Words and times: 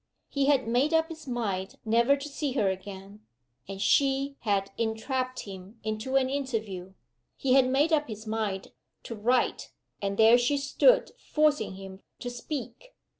He 0.29 0.47
had 0.47 0.67
made 0.67 0.95
up 0.95 1.09
his 1.09 1.27
mind 1.27 1.77
never 1.85 2.17
to 2.17 2.27
see 2.27 2.53
her 2.53 2.71
again, 2.71 3.23
and 3.67 3.79
she 3.79 4.35
had 4.39 4.71
entrapped 4.75 5.41
him 5.41 5.79
into 5.83 6.15
an 6.15 6.27
interview. 6.27 6.95
He 7.37 7.53
had 7.53 7.67
made 7.67 7.93
up 7.93 8.07
his 8.07 8.25
mind 8.25 8.71
to 9.03 9.13
write, 9.13 9.71
and 10.01 10.17
there 10.17 10.39
she 10.39 10.57
stood 10.57 11.11
forcing 11.19 11.75
him 11.75 12.01
to 12.17 12.31
speak. 12.31 12.95